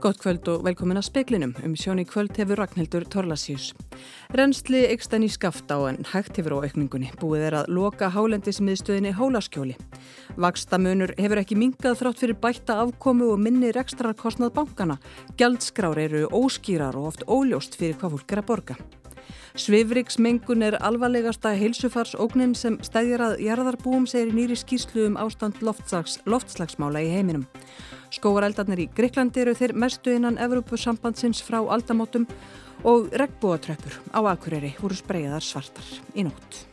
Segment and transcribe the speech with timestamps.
[0.00, 1.52] Gott kvöld og velkomin að speklinum.
[1.64, 3.70] Um sjón í kvöld hefur Ragnhildur Torlasjus.
[4.36, 7.08] Rensli ekstan í skafta á en hægt hefur á aukningunni.
[7.16, 9.78] Búið er að loka hálendismiðstöðinni Hólaskjóli.
[10.36, 14.98] Vakstamunur hefur ekki mingað þrátt fyrir bætta afkomu og minni rekstrarkostnað bankana.
[15.40, 18.80] Gjaldskrár eru óskýrar og oft óljóst fyrir hvað fólk er að borga.
[19.56, 27.00] Svifriksmengun er alvarlegasta heilsufarsógnin sem stæðjar að jarðarbúum segir nýri skýrslu um ástand loftslags, loftslagsmála
[27.00, 27.46] í heiminum.
[28.12, 32.28] Skóareldarnir í Greiklandi eru þeir mestu innan Evrópusambandsins frá aldamótum
[32.84, 36.66] og regnbúatröppur á Akureyri voru spreyðar svartar í nótt.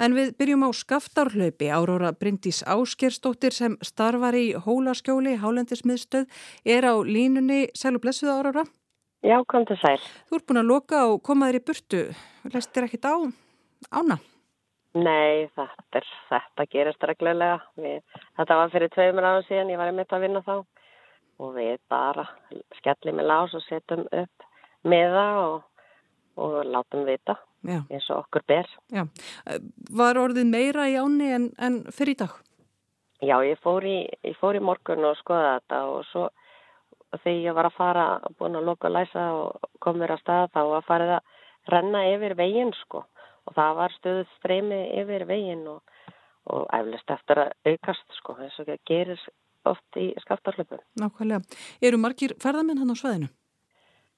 [0.00, 1.68] En við byrjum á skaftárhlaupi.
[1.68, 6.24] Áróra Bryndís Áskerstóttir sem starfar í Hólaskjóli, Hálendismiðstöð,
[6.64, 7.66] er á línunni.
[7.76, 8.64] Sælu blessuð Áróra.
[9.26, 9.98] Já, kom til sæl.
[10.30, 12.02] Þú ert búin að loka og koma þér í burtu.
[12.54, 13.14] Lest þér ekkit á
[13.90, 14.18] ána?
[14.98, 17.58] Nei, þetta, er, þetta gerist reglulega.
[17.78, 17.98] Við,
[18.38, 20.54] þetta var fyrir tveimur ára síðan, ég var einmitt að vinna þá
[21.38, 22.24] og við bara
[22.78, 24.46] skellum í lás og setjum upp
[24.88, 25.84] meða og,
[26.38, 27.82] og látum vita Já.
[27.90, 28.70] eins og okkur ber.
[28.94, 29.06] Já.
[29.98, 32.34] Var orðið meira í áni en, en fyrir í dag?
[33.18, 36.28] Já, ég fór í, ég fór í morgun og skoða þetta og svo
[37.16, 38.06] þegar ég var að fara,
[38.38, 41.36] búin að loka að læsa og komur að staða þá að farið að
[41.72, 43.04] renna yfir veginn sko
[43.48, 45.80] og það var stöðuð streymi yfir veginn og,
[46.52, 49.20] og eflust eftir að aukast sko eins og gerir
[49.68, 50.80] oft í skaftarlöpun.
[51.00, 51.40] Nákvæmlega.
[51.84, 53.28] Eru margir ferðamenn hann á sveðinu?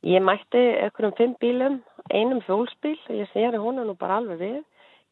[0.07, 4.41] Ég mætti ekkur um fimm bílum, einum fjólsbíl og ég séri húnu nú bara alveg
[4.41, 4.61] við.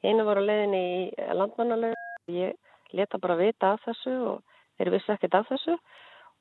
[0.02, 0.88] Einu voru leiðin í
[1.36, 2.54] landmannalögu og ég
[2.96, 5.76] leta bara vita af þessu og þeir vissi ekkert af þessu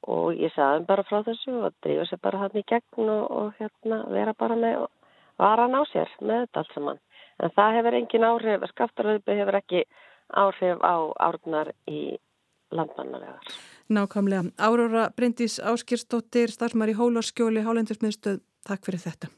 [0.05, 3.53] og ég sagði bara frá þessu og drifur sér bara hann í gegn og, og
[3.59, 4.85] hérna vera bara með
[5.41, 7.01] varan á sér með þetta allt saman.
[7.37, 9.83] En það hefur engin áhrif, skaftaröðbu hefur ekki
[10.33, 10.95] áhrif á
[11.29, 12.17] árnar í
[12.73, 13.57] landmannavegar.
[13.87, 14.51] Nákvæmlega.
[14.59, 19.31] Áróra Bryndís Áskirstóttir, starfsmar í Hólarskjóli, Hálendismiðstöð, takk fyrir þetta.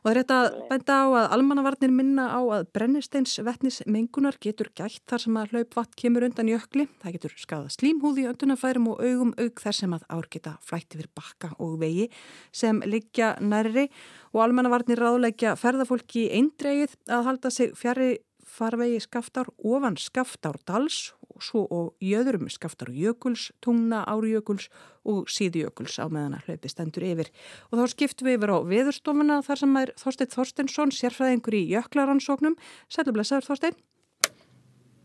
[0.00, 4.70] Og það er rétt að benda á að almannavarnir minna á að brennisteins vettnismengunar getur
[4.72, 6.86] gætt þar sem að hlaupvatt kemur undan jökli.
[7.02, 11.12] Það getur skadað slímhúði öndunafærum og augum aug þar sem að ár geta flætti fyrir
[11.18, 12.08] bakka og vegi
[12.52, 13.90] sem liggja nærri
[14.32, 18.14] og almannavarnir ráðleggja ferðafólki eindreið að halda sig fjari
[18.50, 24.68] farvegi skaftar ofan skaftar dals og svo og jöðurum skaftar jökuls, tungna árjökuls
[25.08, 27.30] og síðjökuls á meðan að hlaupi stendur yfir.
[27.70, 32.58] Og þá skiptum við yfir á viðurstofuna þar sem er Þorstein Þorsteinsson, sérfræðingur í jöklaransóknum.
[32.92, 33.78] Sælu blessaður Þorstein.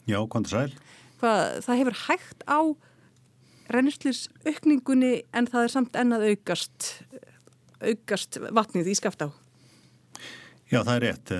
[0.05, 0.73] Já, hvort sæl.
[1.21, 2.59] Hvað, það hefur hægt á
[3.73, 6.91] rennislis aukningunni en það er samt ennað aukast,
[7.81, 9.29] aukast vatnið í skaftá.
[10.69, 11.33] Já, það er rétt.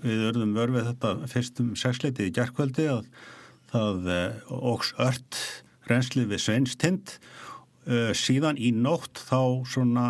[0.00, 3.06] Við örðum vörfið þetta fyrstum sexleitið í gerðkvöldi að
[3.70, 5.40] það eh, ógs ört
[5.90, 7.16] reynsli við sveinstind.
[7.90, 10.04] Uh, síðan í nótt þá svona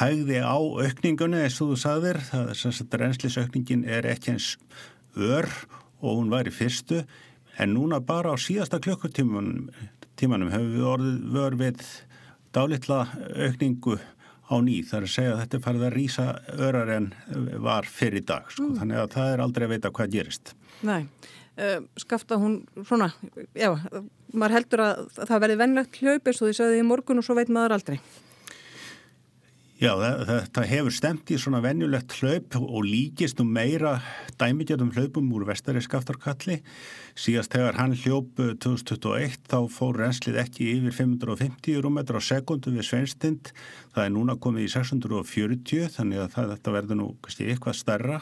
[0.00, 4.54] hægði á aukningunni eins og þú sagðir, það er sem sagt reynslisaukningin er ekki eins
[5.14, 5.48] ör
[6.00, 7.02] og hún var í fyrstu
[7.60, 9.68] en núna bara á síðasta klukkutímanum
[10.20, 11.84] tímanum hefur við orðið vörfið
[12.54, 13.00] dálitla
[13.46, 13.98] aukningu
[14.50, 16.24] á ný þar að segja að þetta er farið að rýsa
[16.68, 17.12] örar en
[17.62, 18.66] var fyrir dag sko.
[18.66, 18.80] mm.
[18.80, 21.04] þannig að það er aldrei að veita hvað gerist Nei
[21.60, 23.10] uh, skafta hún svona,
[23.56, 23.72] já,
[24.32, 27.36] maður heldur að það verði vennlegt hlaup eins og því sögðu í morgun og svo
[27.38, 27.98] veit maður aldrei.
[29.80, 33.94] Já, það hefur stemt í svona vennulegt hlaup og líkist um meira
[34.36, 36.58] dæmigjöldum hlaupum úr vestari skaftarkalli.
[37.16, 42.90] Síðast þegar hann hljóp 2021 þá fór renslið ekki yfir 550 rúmetrar á sekundu við
[42.90, 43.54] sveinstind.
[43.94, 48.20] Það er núna komið í 640 þannig að það, þetta verður nú kannski eitthvað starra.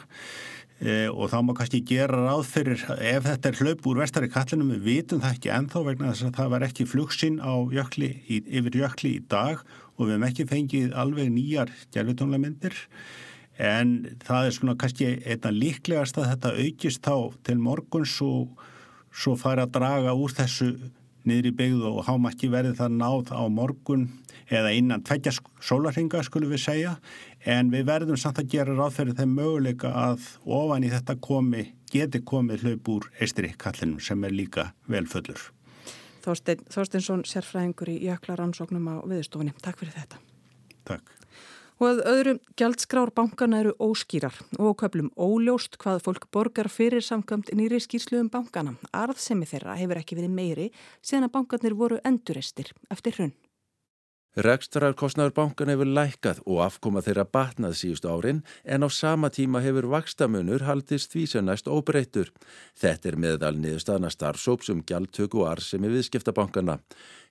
[0.79, 4.71] E, og þá má kannski gera ráð fyrir ef þetta er hlaup úr vestari kallinum
[4.77, 8.77] við vitum það ekki enþá vegna þess að það var ekki flugsinn á jökli yfir
[8.85, 12.77] jökli í dag og við hefum ekki fengið alveg nýjar gerfitónlamyndir
[13.59, 18.63] en það er svona kannski einna líklegast að þetta aukist þá til morguns og
[19.11, 20.71] svo fara að draga úr þessu
[21.27, 24.07] niður í byggðu og hámakki verði það náð á morgun
[24.49, 26.95] eða innan tveggja sólarhinga skulum við segja
[27.45, 31.67] en við verðum samt að gera ráð fyrir þeim möguleika að ofan í þetta komi,
[31.91, 35.49] geti komið hlaup úr eistri kallinum sem er líka velföllur.
[36.23, 39.55] Þorstein, Þorsteinsson, sérfræðingur í Jöklaransóknum á viðstofunni.
[39.63, 40.19] Takk fyrir þetta.
[40.89, 41.15] Takk.
[41.79, 47.53] Og að öðrum gjaldskrár bankana eru óskýrar og köplum óljóst hvað fólk borgar fyrir samkvæmt
[47.55, 48.75] nýri skýrslu um bankana.
[48.91, 50.65] Arðsemi þeirra hefur ekki verið meiri
[50.99, 53.37] síðan að bankarnir voru enduristir eftir hrunn.
[54.37, 59.87] Rekstrarkostnaður bankan hefur lækkað og afkoma þeirra batnað síðustu árin en á sama tíma hefur
[59.89, 62.29] vakstamunur haldist því sem næst óbreytur.
[62.77, 66.77] Þetta er meðal niðurstaðna starfsóps um gjaldtöku og arsemi viðskiptabankana.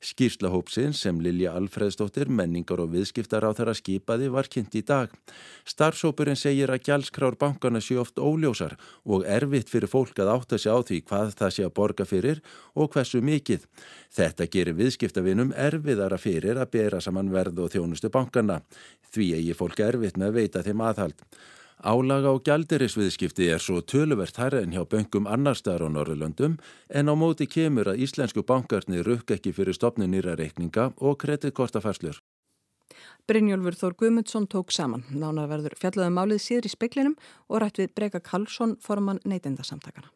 [0.03, 5.15] Skýrslahópsin sem Lilja Alfredsdóttir, menningar og viðskiptar á þeirra skipaði var kynnt í dag.
[5.71, 8.75] Starfsópurinn segir að gjaldskrár bankana sé oft óljósar
[9.06, 12.43] og erfitt fyrir fólk að átta sig á því hvað það sé að borga fyrir
[12.75, 13.67] og hversu mikið.
[14.15, 18.62] Þetta gerir viðskiptavinum erfiðara fyrir að bera saman verð og þjónustu bankana.
[19.12, 21.20] Því eigi fólk erfitt með að veita þeim aðhald.
[21.79, 26.56] Álaga á gjaldirisviðskipti er svo töluvert hærra en hjá böngum annar staðar á Norðurlöndum
[26.90, 32.19] en á móti kemur að íslensku bankarnir rukk ekki fyrir stopni nýra reikninga og kreditkortafærslur.
[33.31, 35.05] Brynjólfur Þór Guðmundsson tók saman.
[35.12, 40.11] Nánar verður fjallaðum málið síður í speklinum og rætt við Breka Karlsson forman neytindasamtakana.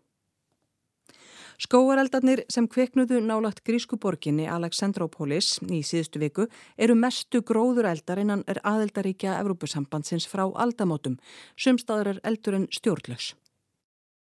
[1.63, 8.59] Skóareldarnir sem kveiknuðu nálagt grísku borginni Alexandrópolis í síðustu viku eru mestu gróðureldar innan er
[8.67, 11.21] aðeldaríkja Evrópusambandsins frá aldamótum.
[11.55, 13.37] Sumstaður er eldurinn stjórnlaus.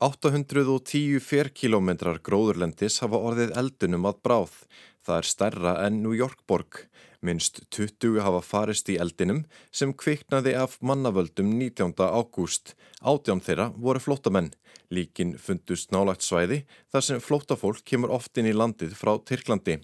[0.04, 4.54] 810 fyrrkilometrar gróðurlendis hafa orðið eldunum að bráð.
[5.02, 6.84] Það er stærra en New York borg.
[7.24, 11.94] Minst 20 hafa farist í eldinum sem kviknaði af mannavöldum 19.
[12.04, 12.74] ágúst.
[13.00, 14.50] Átjám þeirra voru flótamenn.
[14.92, 19.78] Líkin fundust nálagt svæði þar sem flóttafólk kemur oft inn í landið frá Tyrklandi.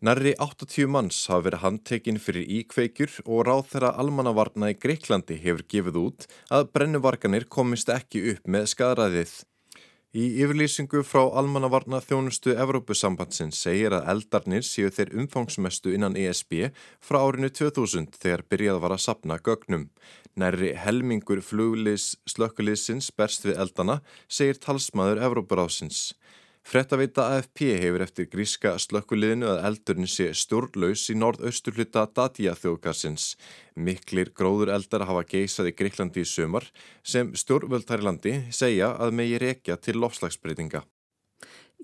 [0.00, 5.66] Nærri 80 manns hafa verið handtekinn fyrir íkveikjur og ráð þeirra almannavarna í Greiklandi hefur
[5.68, 9.34] gefið út að brennuvarganir komist ekki upp með skadræðið.
[10.10, 17.20] Í yfirlýsingu frá almannavarna þjónustu Evrópusambandsins segir að eldarnir séu þeir umfangsmestu innan ESB frá
[17.20, 19.84] árinu 2000 þegar byrjað var að sapna gögnum.
[20.34, 26.16] Nærri helmingur fluglis slökkulisins berst við eldana, segir talsmaður Evróparásins.
[26.70, 33.24] Frettavita AFP hefur eftir gríska slökkuliðinu að eldurinn sé stjórnlaus í norðausturluta Datia þjóðkarsins.
[33.74, 36.68] Miklir gróður eldar hafa geisað í Greiklandi í sömar
[37.02, 40.84] sem stjórnvöldhærilandi segja að megi rekja til lofslagsbreytinga.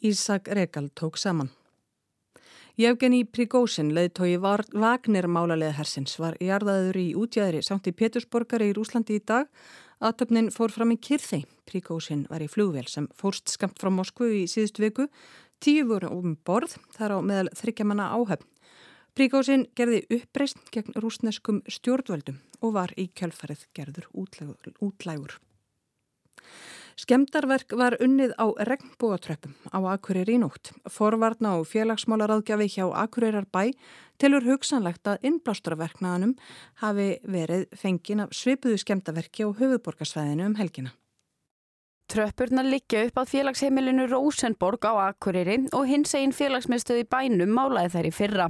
[0.07, 1.51] Ísak Rekal tók saman.
[2.79, 9.19] Jefgeni Prigósin, leðtói Vagner málarlega hersins, var jarðaður í útjæðri samt í Petursborgari í Rúslandi
[9.19, 9.51] í dag
[9.97, 11.47] Aðtöfnin fór fram í Kirþei.
[11.65, 15.07] Príkósin var í flugvél sem fórst skamt frá Moskvu í síðust viku.
[15.57, 18.45] Tíu voru um borð þar á meðal þryggjamanna áhöfn.
[19.17, 25.41] Príkósin gerði uppreist gegn rúsneskum stjórnvöldum og var í kjölfarið gerður útlægur.
[26.97, 30.73] Skemdarverk var unnið á regnbúatröppum á Akureyri í nótt.
[30.89, 33.75] Forvarna og félagsmálaraðgjafi hjá Akureyrar bæ
[34.17, 36.33] tilur hugsanlegt að innblásturverknaðanum
[36.81, 40.95] hafi verið fengin af svipuðu skemdaverki á höfuborgarsvæðinu um helgina.
[42.09, 48.09] Tröppurna liggja upp að félagsheimilinu Rosenborg á Akureyri og hins einn félagsmiðstöði bænum málaði þær
[48.09, 48.47] í fyrra.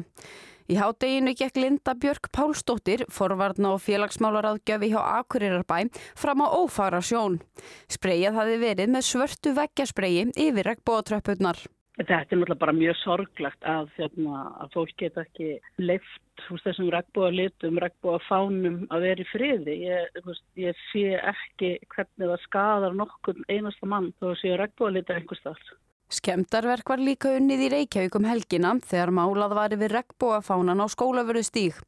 [0.66, 5.86] Í hádeginu gekk Linda Björk Pálsdóttir, forvarna og félagsmálaráðgjöfi hjá Akureyrarbæ,
[6.18, 7.38] fram á ófara sjón.
[7.86, 11.62] Spreyjað hafi verið með svörtu veggjarspreyi yfir regnbóatröppurnar.
[11.96, 16.90] Þetta er náttúrulega bara mjög sorglagt að, þérna, að fólk geta ekki leift hús þessum
[16.92, 19.76] regnbóa litum, regnbóa fánum að vera í friði.
[19.86, 24.92] Ég, veist, ég sé ekki hvernig það skadar nokkur einasta mann þó að sé regnbóa
[24.98, 25.62] litur einhverstað.
[26.06, 31.42] Skemdarverk var líka unnið í Reykjavík um helgina þegar málað var yfir regnbóafánan á skólaföru
[31.42, 31.80] stíg.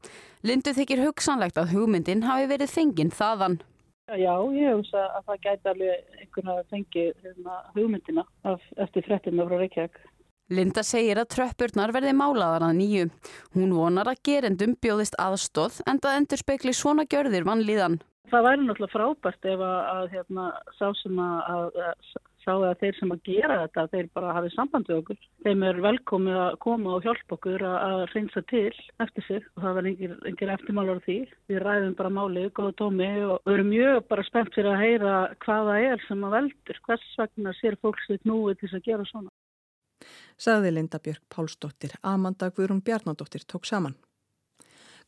[0.43, 3.61] Lindu þykir hugsanlegt að hugmyndin hafi verið fenginn þaðan.
[4.19, 8.25] Já, ég hugsa að það gæti alveg einhvern að fengi hérna, hugmyndina
[8.83, 9.99] eftir frettina frá Reykjavík.
[10.49, 13.09] Linda segir að tröppurnar verði málaðar að nýju.
[13.55, 17.99] Hún vonar að gerendum bjóðist aðstóð en það endur spekli svona gjörðir vannlíðan.
[18.33, 22.97] Það væri náttúrulega frábært ef að, að hérna, sá sem að, að sáu að þeir
[22.97, 25.19] sem að gera þetta, þeir bara hafið samband við okkur.
[25.45, 28.73] Þeim er velkomið að koma og hjálpa okkur að, að reynsa til
[29.05, 31.17] eftir sig og það var engin, engin eftirmálar því.
[31.51, 35.15] Við ræðum bara málið, góða tómi og við erum mjög bara spennt fyrir að heyra
[35.45, 39.33] hvaða er sem að veldur, hvers vegna sér fólksveit núið til að gera svona.
[40.39, 43.97] Saði Linda Björk Pálsdóttir, Amanda Guðrún Bjarnadóttir tók saman.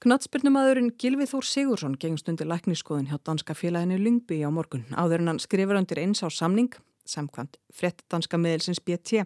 [0.02, 4.88] Knatsbyrnumadurinn Gilvi Þór Sigursson gengst undir lækniskoðun hjá Danska félaginu Lyngby á morgun.
[4.98, 6.74] Áður en hann skrifur undir eins á samning
[7.10, 9.26] samkvæmt frettdanska meðelsins BT.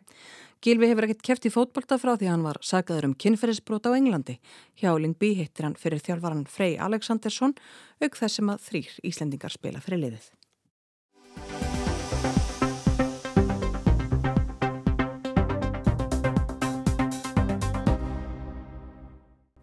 [0.65, 4.39] Gilvi hefur ekkert keft í fótbolta frá því hann var sagaður um kynferðisbrot á Englandi.
[4.82, 7.53] Hjáling bí hittir hann fyrir þjálfvaran Frey Alexandersson
[8.01, 10.34] auk þessum að þrýr Íslendingar spila fyrir liðið.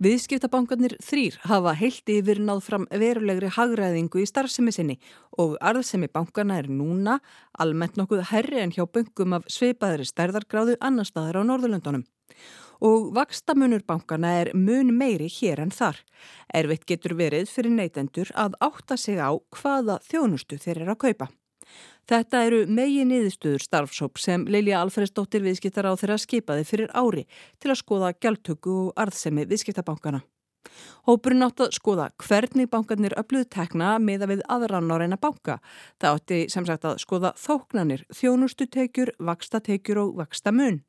[0.02, 4.96] Viðskiptabankarnir þrýr hafa heilt yfir náð fram verulegri hagræðingu í starfsemi sinni
[5.38, 7.20] og arðsemi bankana er núna
[7.62, 12.02] almennt nokkuð herri en hjá böngum af sveipaðri stærðargráðu annar staðar á Norðurlöndunum.
[12.82, 16.00] og vakstamunur bankana er mun meiri hér en þar.
[16.52, 21.28] Erfitt getur verið fyrir neytendur að átta sig á hvaða þjónustu þeir eru að kaupa.
[22.10, 27.28] Þetta eru megi niðurstöður starfsóp sem Lilja Alfredsdóttir viðskiptar á þeirra skipaði fyrir ári
[27.62, 30.24] til að skoða gjaldtöku og arðsemi viðskiptabankana.
[31.06, 35.58] Hópurinn átt að skoða hvernig bankarnir öfluð tekna meða við aðra norræna banka.
[36.02, 40.82] Það átti sem sagt að skoða þóknanir, þjónustutekjur, vakstatekjur og vakstamun.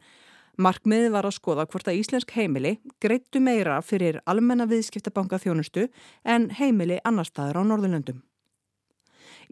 [0.62, 5.88] Markmiði var að skoða hvort að Íslensk heimili greittu meira fyrir almenna viðskiptabanka þjónustu
[6.26, 8.22] en heimili annar staðar á Norðurlöndum.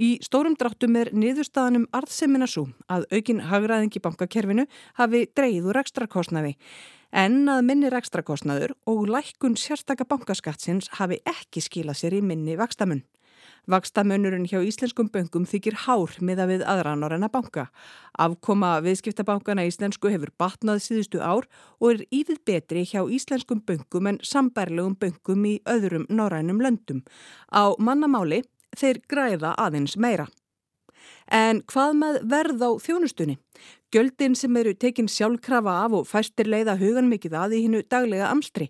[0.01, 4.63] Í stórum dráttum er niðurstaðanum arðsemina svo að aukin hagraðing í bankakerfinu
[4.97, 6.55] hafi dreyð úr ekstrakostnaði
[7.21, 13.03] en að minni ekstrakostnaður og lækkun sérstaka bankaskattsins hafi ekki skilað sér í minni vakstamun.
[13.69, 17.67] Vakstamunurinn hjá íslenskum böngum þykir hár miða við aðra norræna banka.
[18.17, 21.45] Afkoma viðskiptabankana íslensku hefur batnað síðustu ár
[21.77, 27.03] og er íðið betri hjá íslenskum böngum en sambærlegum böngum í öðrum norrænum löndum.
[27.53, 28.41] Á mannamáli
[28.77, 30.27] þeir græða aðeins meira.
[31.31, 33.37] En hvað með verð á þjónustunni?
[33.91, 38.29] Gjöldin sem eru tekinn sjálfkrafa af og fæstir leiða hugan mikið að í hinnu daglega
[38.31, 38.69] amstri.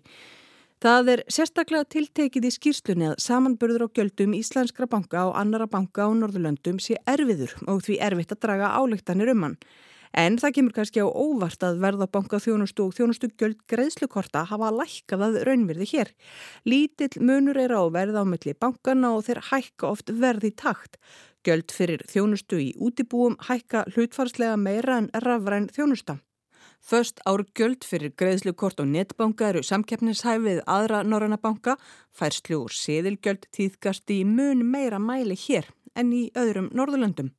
[0.82, 6.06] Það er sérstaklega tiltekið í skýrslunni að samanburður á gjöldum íslenskra banka og annara banka
[6.06, 9.56] á Norðurlöndum sé erfiður og því erfitt að draga álektanir um hann.
[10.12, 14.68] En það kemur kannski á óvart að verða banka þjónustu og þjónustu göld greiðslukorta hafa
[14.76, 16.10] lækkað að raunverði hér.
[16.68, 21.00] Lítill munur er á melli bankana og þeir hækka oft verði takt.
[21.42, 26.20] Göld fyrir þjónustu í útibúum hækka hlutfarslega meira en rafræn þjónusta.
[26.82, 31.76] Föst ár göld fyrir greiðslukort og netbanka eru samkeppnishæfið aðra norranna banka,
[32.10, 37.30] færslu úr séðilgjöld tíðkast í mun meira mæli hér en í öðrum norðurlöndum.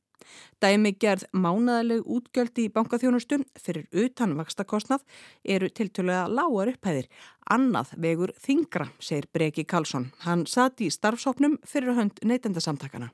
[0.62, 5.04] Dæmi gerð mánaðaleg útgjöldi í bankaþjónustu fyrir utan vakstakostnað
[5.44, 7.10] eru tiltölulega lágar upphæðir.
[7.50, 10.10] Annað vegur þingra, segir Breki Karlsson.
[10.24, 13.10] Hann sati í starfsóknum fyrir hönd neytendasamtakana.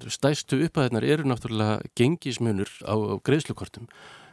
[0.00, 3.90] Stæstu upphæðinar eru náttúrulega gengismunur á, á greiðslukortum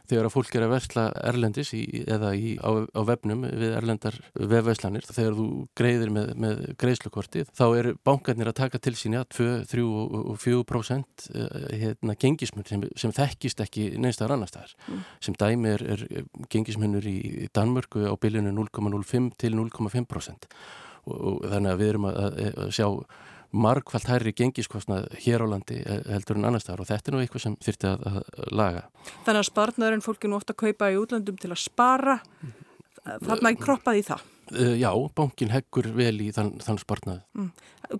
[0.08, 4.18] þegar að fólk er að versla erlendis í, eða í, á, á vefnum við erlendar
[4.34, 5.46] vefveislanir þegar þú
[5.78, 10.34] greiðir með, með greiðslukortið þá eru bankarnir að taka til sín ja, 2, 3 og
[10.42, 15.06] 4% eh, hérna, gengismun sem, sem þekkist ekki neinstakar annar staðar mm.
[15.28, 16.04] sem dæmi er, er
[16.52, 20.48] gengismunur í Danmörku á byljunu 0,05 til 0,5%
[21.08, 22.88] og, og þannig að við erum að, að sjá
[23.50, 27.22] margfald hærri gengiskostnað hér á landi eh, heldur en annar staðar og þetta er nú
[27.22, 28.82] eitthvað sem þurfti að, að laga.
[29.26, 32.18] Þannig að spartnaðurinn fólki nú ofta kaupa í útlandum til að spara,
[33.04, 34.26] þarna er kroppað í það?
[34.48, 37.18] Uh, já, bankin heggur vel í þann, þann spartnað.
[37.36, 37.48] Mm.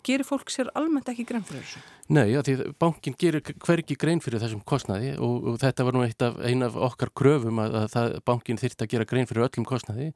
[0.04, 1.82] Gerir fólk sér almennt ekki grein fyrir þessu?
[2.16, 6.06] Nei, já, því bankin gerir hverki grein fyrir þessum kostnaði og, og þetta var nú
[6.06, 9.44] eitt af, ein af okkar kröfum að, að það, bankin þyrti að gera grein fyrir
[9.44, 10.08] öllum kostnaði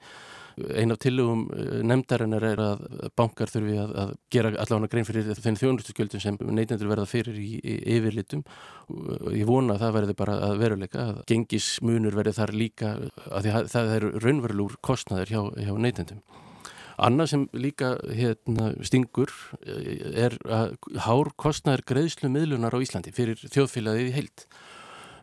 [0.74, 2.84] Ein af tillögum eh, nefndarinnar er að
[3.18, 7.56] bankar þurfi að, að gera allavega grein fyrir þenn þjónustuskjöldum sem neytendur verða fyrir í,
[7.62, 8.44] í yfirlitum.
[9.32, 12.94] Ég vona að það verði bara að veruleika að gengismunur verði þar líka
[13.30, 16.22] að að það eru raunverulur kostnaður hjá, hjá neytendum.
[17.02, 19.32] Annað sem líka hérna, stingur
[19.64, 24.46] eh, er að hár kostnaður greiðslu miðlunar á Íslandi fyrir þjóðfélagið í heilt.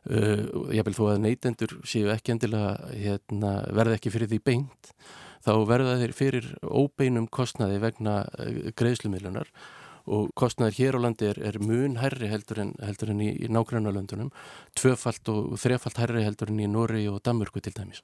[0.07, 4.93] Uh, ég vil þó að neytendur séu ekki endilega hérna, verða ekki fyrir því beint
[5.43, 9.51] þá verða þeir fyrir óbeinum kostnaði vegna uh, greiðslumiðlunar
[10.09, 13.49] og kostnaður hér á landi er, er mun herri heldur en, heldur en í, í
[13.53, 14.31] nágrannalöndunum,
[14.77, 18.01] tvöfalt og þrefalt herri heldur en í Nóri og Danmörku til dæmis.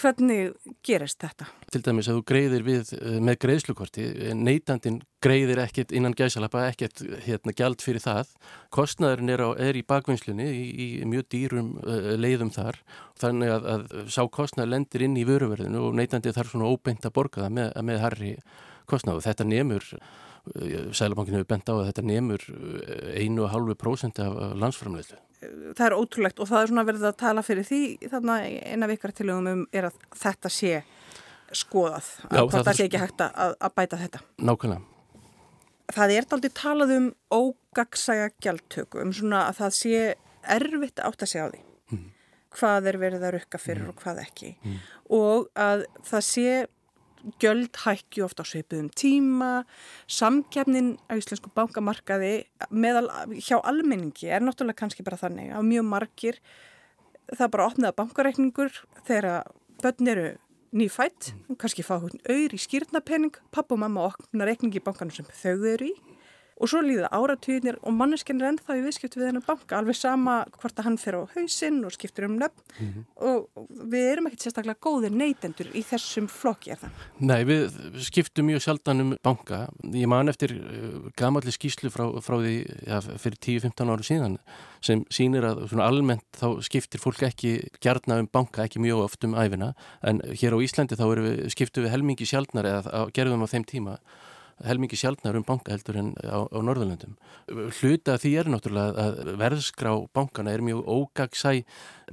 [0.00, 0.54] Hvernig
[0.86, 1.50] gerist þetta?
[1.72, 4.06] Til dæmis að þú greiðir við eh, með greiðslukorti,
[4.36, 8.32] neytandin greiðir ekkert innan gæsalappa, ekkert hérna gjald fyrir það.
[8.72, 12.80] Kostnaðurinn er, er í bakvinnslunni í, í mjög dýrum uh, leiðum þar,
[13.20, 17.16] þannig að, að sá kostnaður lendir inn í vöruverðinu og neytandi þarf svona óbeint að
[17.20, 18.34] borga það með, með herri
[18.88, 19.26] kostnaðu.
[19.28, 19.92] Þetta nefnur
[20.96, 22.46] Sælabankin hefur bent á að þetta nefnur
[23.20, 25.18] 1,5% af landsframleyslu.
[25.40, 27.82] Það er ótrúlegt og það er svona verið að tala fyrir því
[28.12, 30.72] þarna eina vikar tilögum um er að þetta sé
[31.56, 34.22] skoðað, Já, að það sé ekki hægt að, að bæta þetta.
[34.46, 34.86] Nákvæmlega.
[35.90, 40.02] Það er aldrei talað um ógagsæga gjaldtöku, um svona að það sé
[40.56, 41.62] erfitt átt að segja á því.
[41.90, 42.04] Mm.
[42.58, 43.90] Hvað er verið að rukka fyrir mm.
[43.90, 44.52] og hvað ekki.
[44.62, 44.76] Mm.
[45.18, 46.54] Og að það sé
[47.42, 49.64] gjöld hækju ofta á sveipuðum tíma,
[50.10, 56.40] samkjafnin á íslensku bankamarkaði meðal, hjá almenningi er náttúrulega kannski bara þannig að mjög margir
[57.30, 59.50] það bara opnaða bankareikningur þegar
[59.82, 60.30] börn eru
[60.76, 65.26] nýfætt, kannski fá hún auður í skýrnapenning, pappa og mamma opna reikningi í bankanum sem
[65.26, 65.96] þau eru í
[66.60, 70.40] og svo líða áratýðinir og manneskinn er ennþá í viðskipt við hennar banka alveg sama
[70.58, 73.04] hvort að hann fer á hausinn og skiptur um nöfn mm -hmm.
[73.16, 76.90] og við erum ekkert sérstaklega góðir neytendur í þessum flokki er það?
[77.18, 82.36] Nei, við skiptum mjög sjaldan um banka ég man eftir uh, gamalli skýslu frá, frá
[82.36, 84.38] því ja, fyrir 10-15 áru síðan
[84.80, 89.34] sem sínir að almennt þá skiptir fólk ekki gerna um banka, ekki mjög oft um
[89.34, 93.64] æfina en hér á Íslandi þá við, skiptum við helmingi sjaldnar eða gerðum á þeim
[93.64, 93.98] tíma
[94.66, 97.16] helmingi sjálfnar um banka heldur en á, á Norðurlöndum.
[97.80, 101.62] Hluta því er náttúrulega að verðskrá bankana er mjög ógagsæ,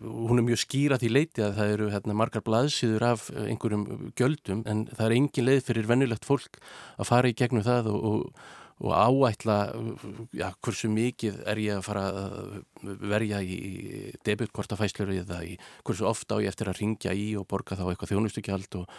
[0.02, 4.64] hún er mjög skýra því leiti að það eru hérna, margar blaðsýður af einhverjum gjöldum
[4.70, 6.62] en það er engin leið fyrir vennulegt fólk
[6.98, 8.42] að fara í gegnum það og, og,
[8.88, 9.60] og áætla
[10.38, 16.38] ja, hversu mikið er ég að fara að verja í debutkortafæslur eða í hversu ofta
[16.38, 18.92] á ég eftir að ringja í og borga þá eitthvað þjónustugjald og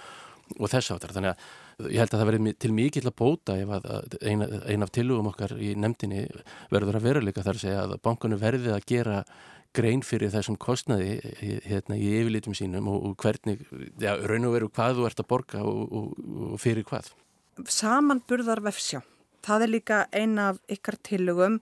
[0.56, 1.14] og þess aftar.
[1.16, 1.56] Þannig að
[1.86, 5.30] ég held að það verði til mikill að bóta ef að ein, ein af tilugum
[5.30, 6.24] okkar í nefndinni
[6.72, 9.20] verður að veruleika þar að segja að bankanu verði að gera
[9.76, 11.18] grein fyrir þessum kostnaði
[11.68, 13.62] hérna, í yfirlitum sínum og, og hvernig,
[14.00, 17.12] já, raun og veru hvað þú ert að borga og, og, og fyrir hvað.
[17.68, 19.02] Samanburðar vefsjá,
[19.46, 21.60] það er líka eina af ykkar tilugum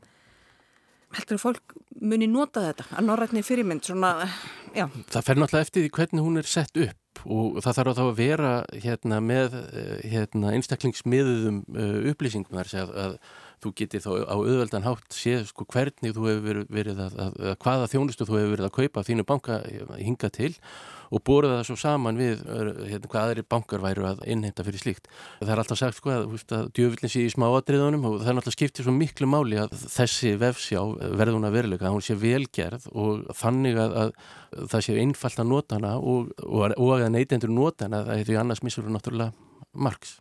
[1.16, 4.30] heldur fólk muni nota þetta að norrætni fyrirmynd svona,
[4.72, 4.86] já.
[5.12, 8.14] Það fer náttúrulega eftir því hvernig hún er sett upp og það þarf þá að
[8.20, 8.52] vera
[8.84, 13.16] hérna, með eh, hérna, einstaklingsmiðuðum uh, upplýsingum þar að, að
[13.64, 17.58] þú getur þá á auðveldan hátt séð sko, hvernig þú hefur verið, að, að, að
[17.64, 19.60] hvaða þjónustu þú hefur verið að kaupa þínu banka
[19.96, 20.52] hinga til.
[20.52, 20.95] og
[21.26, 25.10] bóruð það svo saman við hérna, hvað aðri bankar væru að innhenda fyrir slíkt.
[25.40, 26.26] Það er alltaf sagt sko að,
[26.58, 29.74] að djöfullin sé í smá aðriðunum og það er alltaf skiptið svo miklu máli að
[29.84, 30.82] þessi vefsjá
[31.20, 35.80] verðuna veruleika, að hún sé velgerð og þannig að, að það sé einfalt að nota
[35.80, 39.32] hana og, og, og að neytendur nota hana, það er því annars missur hún náttúrulega
[39.76, 40.18] margs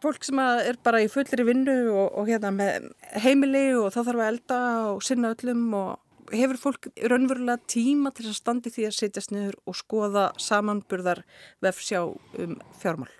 [0.00, 2.70] fólk sem er bara í fullri vinnu og, og hérna
[3.20, 4.60] heimili og þá þarf að elda
[4.94, 5.90] og sinna öllum og
[6.32, 11.24] hefur fólk raunverulega tíma til að standi því að setjast niður og skoða samanburðar
[11.64, 13.10] vefsjá um fjármál?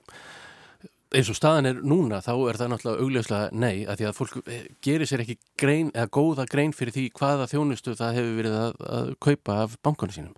[1.11, 4.37] Eins og staðan er núna þá er það náttúrulega augljóslega nei að því að fólk
[4.45, 8.77] eh, gerir sér ekki grein góða grein fyrir því hvaða þjónustu það hefur verið að,
[8.99, 10.37] að kaupa af bankunum sínum.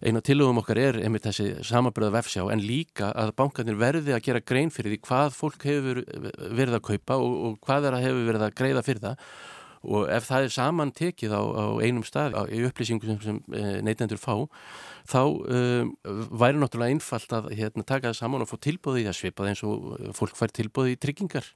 [0.00, 4.42] Einu tilugum okkar er einmitt þessi samanbröða vefsjá en líka að bankanir verði að gera
[4.42, 6.02] grein fyrir því hvað fólk hefur
[6.56, 9.26] verið að kaupa og, og hvað er að hefur verið að greiða fyrir það
[9.80, 13.38] og ef það er saman tekið á, á einum stað á, í upplýsingum sem, sem
[13.56, 14.34] e, neytendur fá
[15.08, 15.94] þá um,
[16.36, 19.64] væri náttúrulega einfalt að hérna, taka það saman og få tilbúði í það svipað eins
[19.64, 21.48] og fólk fær tilbúði í tryggingar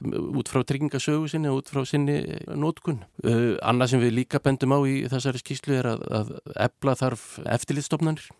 [0.00, 2.22] út frá tryggingasögu sinni og út frá sinni
[2.56, 3.02] nótkun.
[3.20, 7.26] Uh, annað sem við líka bendum á í þessari skýslu er að, að ebla þarf
[7.44, 8.30] eftirlitstofnanir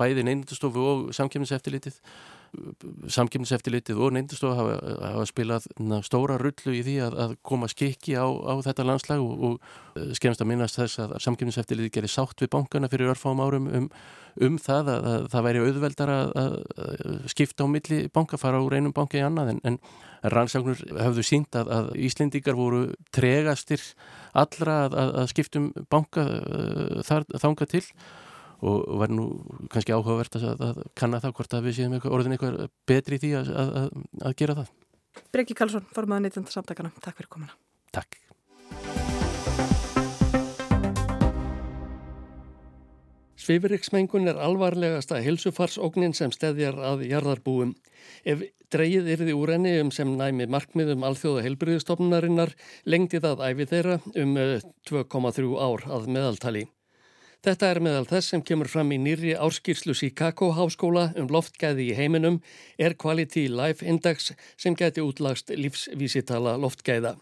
[0.00, 1.96] bæði neyndstofu og samkjöfniseftirlitið
[3.10, 5.66] samkjöfniseftilitið og neyndustofa hafa, hafa spilað
[6.06, 10.10] stóra rullu í því að, að koma skikki á, á þetta landslag og, og eh,
[10.18, 13.88] skemst að minnast þess að samkjöfniseftilitið gerir sátt við bankana fyrir örfám árum um,
[14.42, 18.78] um það að, að það væri auðveldar að, að skipta á milli banka, fara úr
[18.78, 19.54] einum banka í annað.
[19.54, 23.82] En, en rannsóknur hafðu sínt að Íslendikar voru tregastir
[24.36, 27.84] allra að skiptum banka uh, þar, þanga til
[28.60, 29.26] og var nú
[29.72, 33.24] kannski áhugavert að, að kanna það hvort að við séum eitthvað, orðin eitthvað betri í
[33.24, 34.74] því að, að, að gera það.
[35.34, 36.92] Breki Karlsson, formaða neytjönda samtakana.
[37.02, 37.56] Takk fyrir komuna.
[37.94, 38.20] Takk.
[43.40, 47.72] Sveifiriksmengun er alvarlegasta hilsufarsóknin sem stedjar að jarðarbúum.
[48.28, 52.52] Ef dreyið yrði úr enni um sem næmi markmiðum alþjóða heilbriðistofnunarinnar
[52.84, 54.36] lengdi það æfi þeirra um
[54.90, 56.66] 2,3 eh, ár að meðaltali.
[57.40, 61.94] Þetta er meðal þess sem kemur fram í nýri árskýrslu Chicago háskóla um loftgæði í
[61.96, 62.36] heiminum
[62.76, 67.14] Air Quality Life Index sem geti útlagst lífsvísitala loftgæða.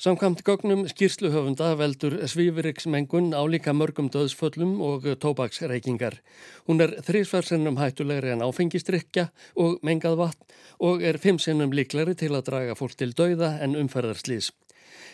[0.00, 6.16] Samkvæmt gögnum skýrsluhöfunda veldur svífiriksmengun álíka mörgum döðsföllum og tóbaksreikingar.
[6.64, 12.32] Hún er þrísvarsinnum hættulegri en áfengistrykja og mengað vatn og er fimm sinnum líklari til
[12.32, 14.54] að draga fólk til dauða en umferðarslýs.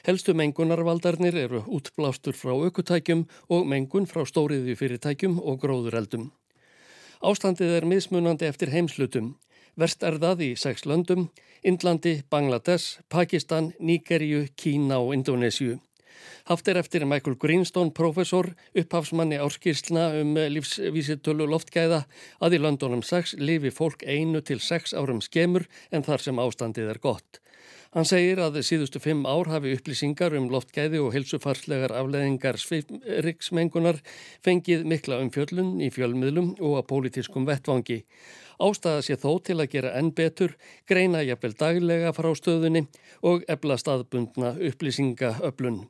[0.03, 3.21] Helstu mengunarvaldarnir eru útblástur frá aukutækjum
[3.55, 6.25] og mengun frá stóriði fyrirtækjum og gróðureldum.
[7.23, 9.37] Ástandið er mismunandi eftir heimslutum.
[9.79, 11.29] Verst er það í sex löndum,
[11.63, 15.79] Indlandi, Bangladesh, Pakistan, Níkerju, Kína og Indonésiu.
[16.51, 22.03] Haft er eftir Michael Greenstone, professor, upphafsmanni árskýrsluna um lífsvísitölu loftgæða
[22.43, 26.91] að í löndunum 6 lifi fólk einu til 6 árum skemur en þar sem ástandið
[26.91, 27.39] er gott.
[27.93, 33.99] Hann segir að síðustu fimm ár hafi upplýsingar um loftgæði og helsufarslegar afleðingar svifriksmengunar
[34.41, 37.99] fengið mikla um fjöllun í fjölmiðlum og að pólitískum vettvangi.
[38.65, 40.55] Ástæða sé þó til að gera enn betur,
[40.89, 42.87] greina jafnvel daglega frá stöðunni
[43.29, 45.83] og ebla staðbundna upplýsingaöflun.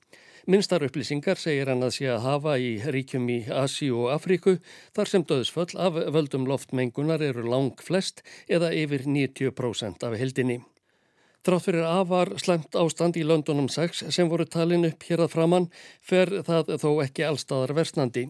[0.50, 4.56] Minnstar upplýsingar segir hann að sé að hafa í ríkjum í Asíu og Afríku
[4.90, 10.58] þar sem döðsföll af völdum loftmengunar eru lang flest eða yfir 90% af heldinni.
[11.42, 15.64] Trátt fyrir afar slemt ástand í Londonum 6 sem voru talin upp hér að framann
[16.10, 18.28] fer það þó ekki allstaðar versnandi.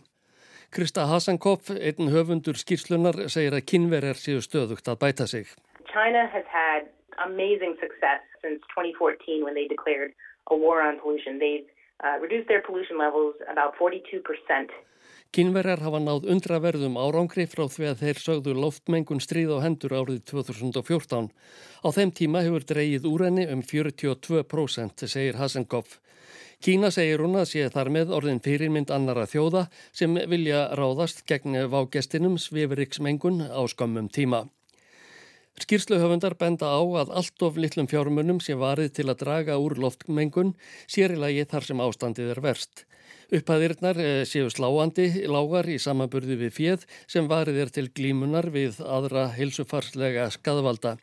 [0.72, 5.50] Krista Hasankopf, einn höfundur skýrslunar, segir að kynverjar séu stöðugt að bæta sig.
[5.92, 6.88] China has had
[7.20, 10.16] amazing success since 2014 when they declared
[10.48, 11.36] a war on pollution.
[11.36, 11.68] They've
[12.00, 14.24] uh, reduced their pollution levels about 42%.
[15.32, 20.18] Kínverjar hafa náð undraverðum árangri frá því að þeir sögðu loftmengun stríð á hendur árið
[20.28, 21.30] 2014.
[21.80, 26.02] Á þeim tíma hefur dreyið úr henni um 42%, segir Hasenkopf.
[26.60, 31.62] Kína segir hún að sé þar með orðin fyrirmynd annara þjóða sem vilja ráðast gegn
[31.72, 34.44] vágestinum svifriksmengun á skömmum tíma.
[35.60, 40.54] Skýrsluhöfundar benda á að allt of litlum fjármunum sé varið til að draga úr loftmengun
[40.88, 42.84] sérilagi þar sem ástandið er verst.
[43.32, 48.80] Upphæðirnar eh, séu sláandi lágar í samanburði við fjöð sem varið er til glímunar við
[48.80, 50.96] aðra hilsufarslega skadvalda.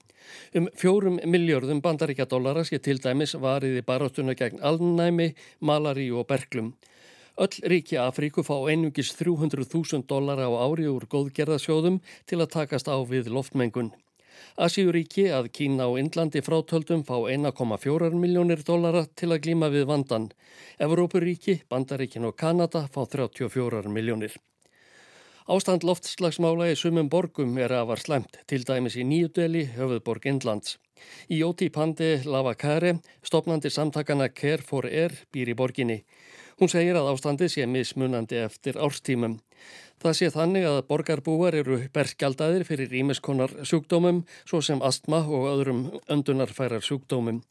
[0.53, 5.31] Um fjórum miljörðum bandaríkjadólara sé til dæmis varið í baráttuna gegn alnæmi,
[5.61, 6.73] malari og berglum.
[7.39, 12.97] Öll ríki Afríku fá einungis 300.000 dólara á ári úr góðgerðasjóðum til að takast á
[13.07, 13.93] við loftmengun.
[14.59, 20.29] Asíuríki að Kína og Indlandi frátöldum fá 1,4 miljónir dólara til að glíma við vandan.
[20.79, 24.35] Evrópuríki, Bandaríkin og Kanada fá 34 miljónir.
[25.49, 30.75] Ástand loftslagsmála í sumum borgum er að var slemt, til dæmis í Nýjudeli, höfuðborg Indlands.
[31.25, 36.03] Í Jóti Pandi Lavakare, stopnandi samtakana Care for Air, býr í borginni.
[36.59, 39.37] Hún segir að ástandi sé mismunandi eftir árstímum.
[39.99, 45.81] Það sé þannig að borgarbúar eru berskjaldadir fyrir ímiskonar sjúkdómum svo sem astma og öðrum
[46.11, 47.41] öndunarfærar sjúkdómum.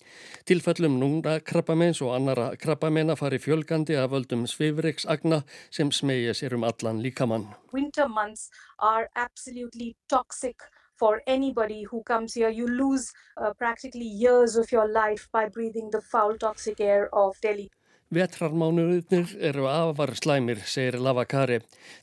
[0.49, 5.41] Tilfellum núna krabbameins og annara krabbameina fari fjölgandi af völdum svifriksagna
[5.71, 7.49] sem smegja sér um allan líkamann.
[7.73, 10.69] Winter months are absolutely toxic
[10.99, 12.51] for anybody who comes here.
[12.51, 17.41] You lose uh, practically years of your life by breathing the foul toxic air of
[17.41, 17.71] Delhi.
[18.09, 21.59] Vetrarmánuðurnir eru afar slæmir, segir Lavakari.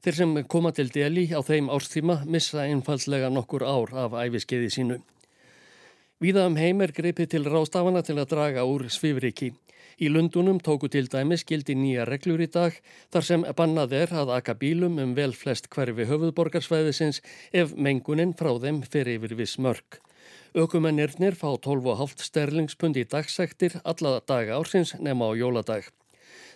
[0.05, 4.99] Þeir sem koma til deli á þeim árstíma missa einfallega nokkur ár af æfiskeiði sínu.
[6.21, 9.49] Víða um heim er greipið til rástafana til að draga úr svifriki.
[9.97, 12.77] Í Lundunum tóku til dæmis gildi nýja reglur í dag
[13.09, 18.53] þar sem bannað er að aka bílum um vel flest hverfi höfuðborgarsvæðisins ef mengunin frá
[18.61, 20.04] þeim fer yfir viss mörg.
[20.55, 25.89] Ökumennirnir fá 12,5 sterlingspund í dagsektir alla daga ársins nema á jóladag.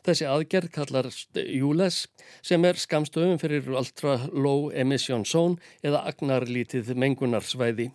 [0.07, 1.97] Þessi aðgerð kallar ULES
[2.39, 7.89] sem er skamstöðum fyrir Ultra Low Emission Zone eða agnarlítið mengunarsvæði.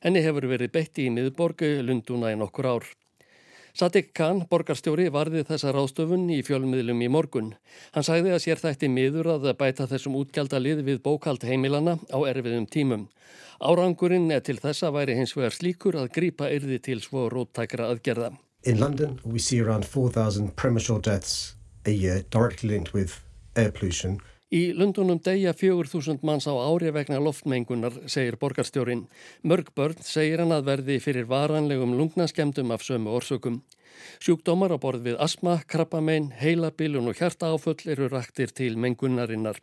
[0.00, 2.88] Henni hefur verið beitt í miðborgu Lunduna í nokkur ár.
[3.72, 7.54] Sadik Khan, borgarstjóri, varði þessa ráðstöfun í fjölmiðlum í morgun.
[7.94, 12.66] Hann sagði að sér þætti miður að bæta þessum útgjaldalið við bókald heimilana á erfiðum
[12.68, 13.06] tímum.
[13.64, 18.34] Árangurinn er til þessa væri hins vegar slíkur að grípa yrði til svo róttækra aðgerða.
[18.68, 21.54] In London we see around 4,000 premature deaths
[21.86, 23.22] a year directly linked with
[23.56, 24.20] air pollution
[24.52, 29.06] Í Lundunum degja 4.000 manns á ári vegna loftmengunar, segir borgarstjórin.
[29.48, 33.62] Mörg börn segir hann að verði fyrir varanlegum lungnaskemdum af sömu orsökum.
[34.22, 39.58] Sjúkdómar á borð við asma, krabbamein, heilabilun og hjartaáfull eru raktir til mengunarinnar.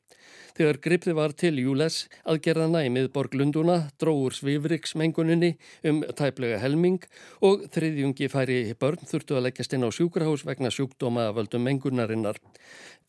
[0.59, 5.53] Þegar gripði var til júles aðgerðana í miðborg Lunduna dróur svifriksmenguninni
[5.87, 7.05] um tæplega helming
[7.45, 12.41] og þriðjungi færi börn þurftu að leggjast inn á sjúkrahús vegna sjúkdóma að völdum mengunarinnar.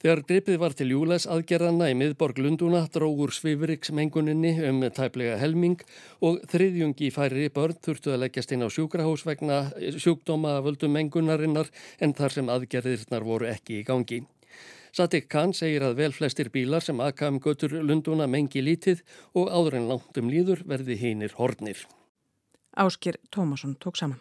[0.00, 5.82] Þegar gripið var til júles aðgerðana í miðborg Lunduna drógur svifriksmenguninni um tæplega helming
[6.24, 11.09] og þriðjungi færi börn þurftu að leggjast inn á sjúkrahús vegna sjúkdóma að völdum mengunarinnar
[11.14, 14.22] en þar sem aðgerðirnar voru ekki í gangi.
[14.92, 19.04] Sadik Khan segir að vel flestir bílar sem akka um götur Lunduna mengi lítið
[19.38, 21.86] og áður en langt um líður verði hinnir hornir.
[22.74, 24.18] Áskir Tómasson tók saman.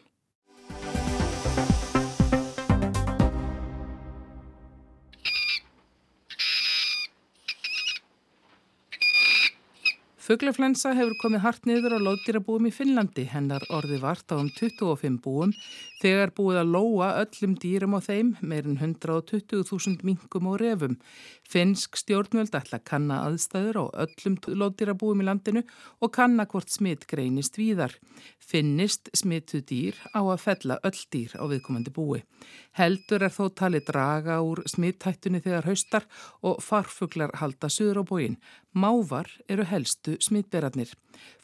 [10.30, 13.23] Fuglaflensa hefur komið hart niður á lóðdýrabúum í Finnlandi.
[13.32, 15.56] Hennar orði vart á um 25 búum
[15.99, 20.95] Þegar búið að lóa öllum dýrum á þeim, meirinn 120.000 minkum og refum.
[21.43, 25.65] Finnsk stjórnvöld ætla að kanna aðstæður á öllum lóðdýrabúum í landinu
[25.99, 27.97] og kanna hvort smitt greinist víðar.
[28.39, 32.23] Finnist smittu dýr á að fella öll dýr á viðkomandi búi.
[32.79, 36.07] Heldur er þó talið draga úr smittættunni þegar haustar
[36.39, 38.39] og farfuglar halda suður á búin.
[38.71, 40.95] Mávar eru helstu smittberarnir.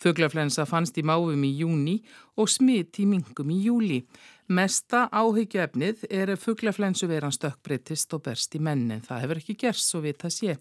[0.02, 2.00] Fuglaflensa fannst í máfum í júni
[2.40, 4.00] og smitt í mingum í júli.
[4.46, 9.02] Mesta áhyggjöfnið er að fuglaflensu veran stökkbreytist og berst í mennin.
[9.02, 10.56] Það hefur ekki gerst svo við það sé.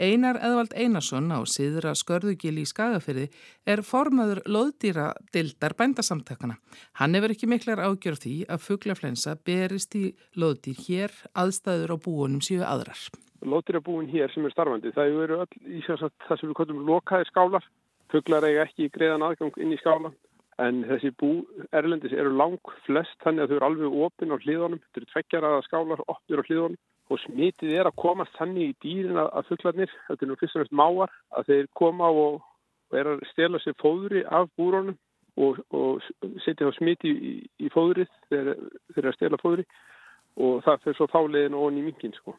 [0.00, 3.26] Einar Eðvald Einarsson á síðra skörðugili í Skagafyrði
[3.68, 6.56] er formaður loðdýra dildar bændasamtakana.
[6.96, 12.40] Hann hefur ekki miklar ágjörð því að fuglaflensa berist í loðdýr hér aðstæður á búunum
[12.40, 13.10] síu aðrar.
[13.44, 17.68] Loðdýrabúin hér sem er starfandi, það eru öll í það sem við kallum lokaðir skálar.
[18.12, 20.14] Fuglar eiga ekki greiðan aðgang inn í skálan
[20.58, 21.30] En þessi bú
[21.78, 24.80] erlendis eru lang flest þannig að þau eru alveg opinn á hliðunum.
[24.82, 29.20] Þetta eru tveggjaraða skálar, opnir á hliðunum og smitið er að komast þannig í dýrin
[29.22, 32.42] að fugglarnir, þetta er nú fyrst og næst máar, að þeir koma og,
[32.90, 34.98] og er að stela sér fóðri af búrónum
[35.40, 36.02] og, og
[36.44, 37.32] setja þá smiti í,
[37.64, 39.64] í fóðrið þegar þeir eru að stela fóðri
[40.36, 42.36] og það fyrir svo þálegin og onni í mingin sko.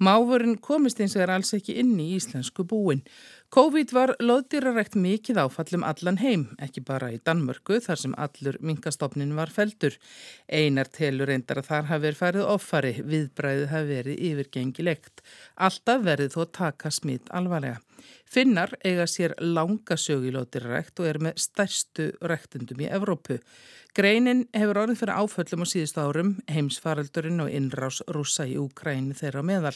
[0.00, 3.02] Máfurinn komist eins og er alls ekki inn í íslensku búin.
[3.50, 9.32] COVID var loðdýrarekt mikið áfallum allan heim, ekki bara í Danmörku þar sem allur minkastofnin
[9.34, 9.96] var feldur.
[10.46, 15.24] Einar telur reyndar að þar hafi verið farið offari, viðbræðið hafi verið yfirgengilegt.
[15.66, 17.82] Alltaf verið þó taka smitt alvarlega.
[18.30, 23.40] Finnar eiga sér langa sög í loðdýrarekt og er með stærstu rektundum í Evrópu.
[23.90, 29.42] Greinin hefur orðið fyrir áföllum á síðust árum, heimsfaraldurinn og innrás rúsa í Úkræni þeirra
[29.42, 29.74] meðal.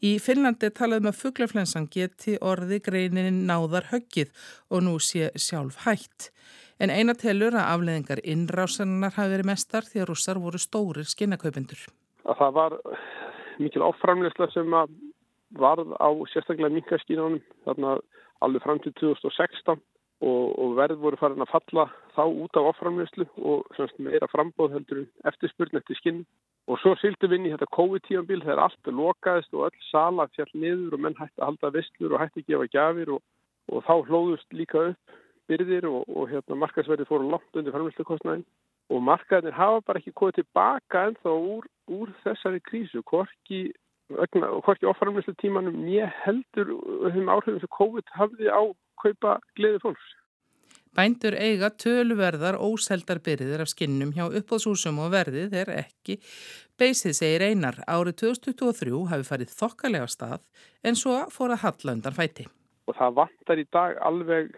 [0.00, 2.80] Í Finnlandi talaðum að fugglaflensan geti orði
[3.10, 4.32] greinin náðar höggið
[4.70, 6.30] og nú sé sjálf hætt.
[6.80, 11.82] En eina telur að afleðingar innrásannar hafi verið mestar því að rússar voru stórir skinnakaupendur.
[12.24, 12.76] Það var
[13.60, 14.76] mikil áframleysla sem
[15.60, 17.98] varð á sérstaklega minkaskínunum þarna
[18.40, 23.26] alveg fram til 2016 og, og verð voru farin að falla þá út af offramleyslu
[23.36, 26.22] og meira frambóð heldur eftirspurn eftir skinn
[26.68, 30.50] og svo sildum við inn í þetta COVID-tíanbíl þegar allt lokaðist og öll sala fjall
[30.54, 33.22] niður og menn hætti að halda visslur og hætti að gefa gafir og,
[33.72, 35.18] og þá hlóðust líka upp
[35.50, 38.46] byrðir og, og hérna markasverðið fóru langt undir framleyslukostnæðin
[38.90, 43.70] og markaðinir hafa bara ekki komið tilbaka en þá úr, úr þessari krísu, hvorki
[44.10, 46.72] hvorki oframleyslu tímanum nýja heldur
[47.14, 48.62] þeim áhrifum sem COVID hafði á
[49.02, 50.08] kaupa gleði fólks.
[50.96, 56.16] Bændur eiga töluverðar óseldarbyrðir af skinnum hjá uppáðshúsum og verðið er ekki.
[56.80, 60.42] Beisið segir einar árið 2023 hafi farið þokkalega stað
[60.82, 62.48] en svo fór að halla undan fæti.
[62.90, 64.50] Og það vantar í dag alveg,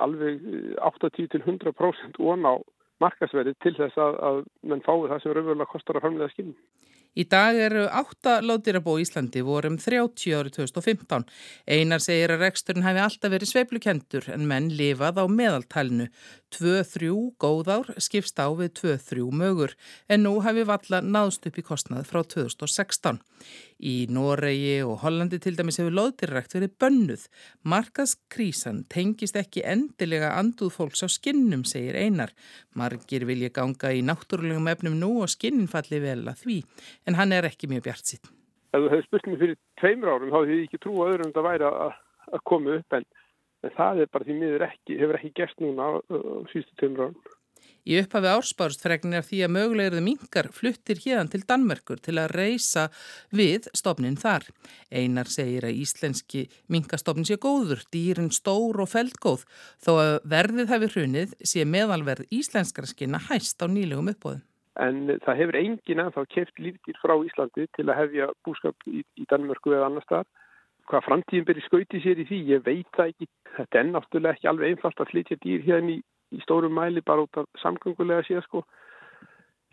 [0.00, 0.48] alveg
[0.88, 2.54] 80-100% von á
[3.02, 6.58] markasverði til þess að, að menn fái það sem raunverulega kostar að framlega skinnum.
[7.18, 11.24] Í dag eru átta lóðdýrabó í Íslandi vorum 30 árið 2015.
[11.66, 16.06] Einar segir að reksturinn hefði alltaf verið sveiflukendur en menn lifað á meðaltalinu.
[16.54, 19.74] 2-3 góðár skipst á við 2-3 mögur
[20.08, 23.20] en nú hefði valla náðst upp í kostnað frá 2016.
[23.78, 27.26] Í Noregi og Hollandi til dæmis hefur loðdýrrekt verið bönnuð.
[27.62, 32.34] Markaskrísan tengist ekki endilega anduð fólks á skinnum, segir Einar.
[32.74, 36.58] Margir vilja ganga í náttúrulegum efnum nú og skinnin falli vel að því,
[37.06, 38.34] en hann er ekki mjög bjart sitt.
[38.74, 41.30] Ef þú hefði spurt mér fyrir tveimur árum þá hefði ég ekki trú að öðrum
[41.30, 41.94] þetta væri að,
[42.34, 43.06] að koma upp en,
[43.64, 45.90] en það er bara því miður ekki, hefur ekki gerst núna á
[46.52, 47.18] sístu árum.
[47.88, 52.84] Í upphafi ársbárstfregnir af því að mögulegurðu mingar fluttir hérðan til Danmörkur til að reysa
[53.32, 54.44] við stofnin þar.
[54.92, 59.46] Einar segir að íslenski minkastofnin sé góður, dýrin stór og feldgóð,
[59.80, 64.44] þó að verðið hefur hrunið sé meðalverð íslenskara skina hæst á nýlegum uppbóðum.
[64.78, 69.24] En það hefur engin ennþá keft lífdýr frá Íslandi til að hefja búskap í, í
[69.32, 70.28] Danmörku eða annar stað.
[70.88, 73.26] Hvað framtíðin byrji skauti sér í því, ég veit það ekki.
[73.58, 75.98] Þetta er náttúrulega ekki alveg einfalt að flytja dýr hérna í
[76.34, 78.64] í stórum mæli bara út af samgöngulega síðan sko.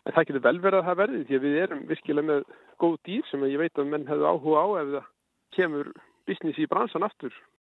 [0.06, 2.44] En það getur vel verið að það verði því að við erum virkilega með
[2.84, 5.10] góð dýr sem ég veit að menn hefur áhuga á ef það
[5.58, 5.92] kemur
[6.30, 7.34] business í bransan aftur.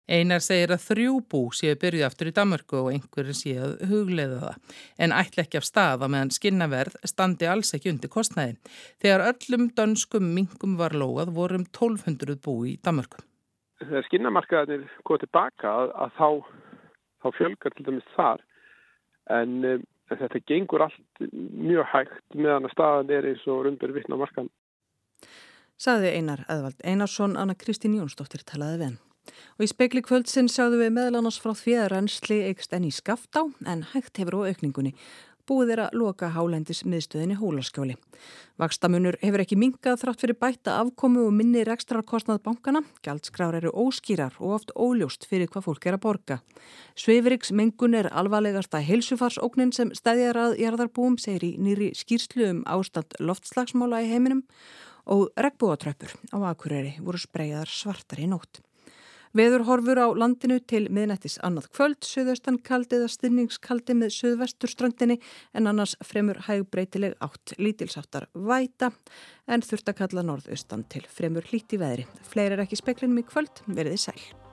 [0.06, 4.42] Einar segir að þrjú bú séu byrjuð aftur í Damörgu og einhverjum séu að hugleiða
[4.44, 4.76] það.
[5.02, 8.60] En ætla ekki af stað á meðan skinnaverð standi alls ekki undir kostnæði.
[9.02, 13.24] Þegar öllum dönskum mingum var lóað vorum 1200 bú í Damörgu.
[13.82, 16.30] Þegar skinnamarkaðinir komið tilbaka að, að þá,
[17.24, 18.46] þá fjölgar til dæmis þar
[19.34, 24.22] en, um, þetta gengur allt mjög hægt meðan að staðan er eins og rundur vittna
[24.22, 24.54] markan.
[25.82, 28.96] Saði Einar Eðvald Einarsson, Anna Kristín Jónsdóttir talaði við.
[29.58, 33.46] Og í spekli kvöldsinn sjáðu við meðlannars frá því að rannsli eikst enn í skaftá
[33.66, 34.96] en hægt hefur á aukningunni.
[35.46, 37.96] búið er að loka hálendis miðstöðinni hólaskjóli.
[38.62, 42.82] Vakstamunur hefur ekki minkað þrátt fyrir bætta afkomu og minni rekstrarkostnað bankana.
[43.06, 46.40] Gjaldskrár eru óskýrar og oft óljóst fyrir hvað fólk er að borga.
[46.98, 53.18] Sveifriks mengun er alvarlegasta heilsufarsóknin sem stæðjar að jarðarbúum segir í nýri skýrslu um ástand
[53.22, 54.46] loftslagsmála í heiminum
[55.06, 58.65] og regnbúatröppur á Akureyri voru spreyjaðar svartar í nótt.
[59.36, 65.18] Veður horfur á landinu til miðnættis annað kvöld, söðaustan kaldi eða stinningskaldi með söðvesturstrandinni
[65.52, 68.94] en annars fremur hægbreytileg átt lítilsáttar væta
[69.52, 72.08] en þurft að kalla norðaustan til fremur hlíti veðri.
[72.32, 74.45] Fleiri er ekki speklinum í kvöld, veriði sæl.